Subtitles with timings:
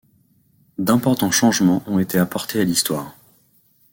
[0.79, 3.15] D'importants changements ont été apportés à l'histoire.